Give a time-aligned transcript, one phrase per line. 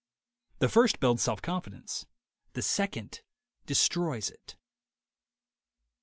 [0.57, 2.07] The first builds self confidence;
[2.53, 3.21] the second
[3.67, 4.55] destroys it.